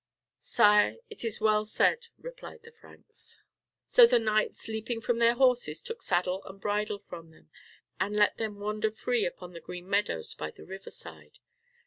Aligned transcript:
"Sire, 0.39 0.97
it 1.11 1.23
is 1.23 1.39
well 1.39 1.63
said," 1.63 2.07
replied 2.17 2.63
the 2.63 2.71
Franks. 2.71 3.39
So 3.85 4.07
the 4.07 4.17
knights, 4.17 4.67
leaping 4.67 4.99
from 4.99 5.19
their 5.19 5.35
horses, 5.35 5.79
took 5.83 6.01
saddle 6.01 6.43
and 6.45 6.59
bridle 6.59 6.97
from 6.97 7.29
them, 7.29 7.51
and 7.99 8.15
let 8.15 8.37
them 8.37 8.59
wander 8.59 8.89
free 8.89 9.27
upon 9.27 9.53
the 9.53 9.61
green 9.61 9.87
meadows 9.87 10.33
by 10.33 10.49
the 10.49 10.65
river 10.65 10.89
side. 10.89 11.37